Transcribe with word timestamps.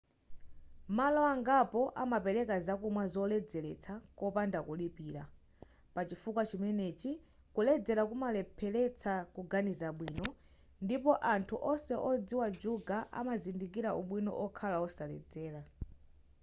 malo 0.97 1.21
angapo 1.33 1.81
amapereka 2.03 2.55
zakumwa 2.65 3.03
zoledzeletsa 3.13 3.93
kopanda 4.19 4.59
kulipira 4.67 5.23
pachifukwa 5.95 6.43
chimenechi 6.49 7.11
kuledzera 7.53 8.03
kumalepheretsa 8.09 9.13
kuganiza 9.35 9.87
bwino 9.97 10.27
ndipo 10.85 11.11
anthu 11.33 11.55
onse 11.71 11.93
odziwa 12.09 12.47
juga 12.61 12.97
amazindikira 13.19 13.89
ubwino 13.99 14.31
okhala 14.45 14.77
osaledzera 14.87 15.61